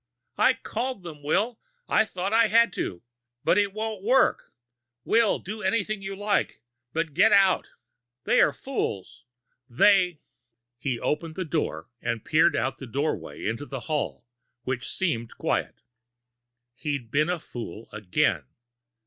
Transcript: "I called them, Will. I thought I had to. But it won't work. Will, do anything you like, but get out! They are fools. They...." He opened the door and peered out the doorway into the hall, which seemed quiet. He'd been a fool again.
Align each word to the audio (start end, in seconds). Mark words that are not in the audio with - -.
"I 0.39 0.55
called 0.55 1.03
them, 1.03 1.21
Will. 1.21 1.59
I 1.87 2.05
thought 2.05 2.33
I 2.33 2.47
had 2.47 2.73
to. 2.73 3.03
But 3.43 3.59
it 3.59 3.71
won't 3.71 4.03
work. 4.03 4.51
Will, 5.05 5.37
do 5.37 5.61
anything 5.61 6.01
you 6.01 6.15
like, 6.15 6.63
but 6.91 7.13
get 7.13 7.31
out! 7.31 7.67
They 8.23 8.41
are 8.41 8.51
fools. 8.51 9.25
They...." 9.69 10.19
He 10.79 10.99
opened 10.99 11.35
the 11.35 11.45
door 11.45 11.91
and 12.01 12.25
peered 12.25 12.55
out 12.55 12.77
the 12.77 12.87
doorway 12.87 13.45
into 13.45 13.67
the 13.67 13.81
hall, 13.81 14.25
which 14.63 14.89
seemed 14.89 15.37
quiet. 15.37 15.83
He'd 16.73 17.11
been 17.11 17.29
a 17.29 17.37
fool 17.37 17.87
again. 17.93 18.45